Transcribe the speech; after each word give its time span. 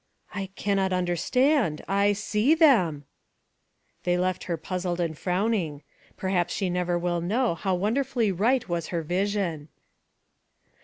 I 0.33 0.47
cannot 0.55 0.91
understand. 0.93 1.83
I 1.87 2.13
see 2.13 2.55
them" 2.55 3.05
They 4.01 4.17
left 4.17 4.45
her 4.45 4.57
puzzled 4.57 4.99
and 4.99 5.15
frowning. 5.15 5.83
Perhaps 6.17 6.55
she 6.55 6.71
never 6.71 6.97
will 6.97 7.21
know 7.21 7.53
how 7.53 7.75
wonderfully 7.75 8.31
right 8.31 8.67
was 8.67 8.87
her 8.87 9.03
vi 9.03 9.25
sion. 9.27 9.67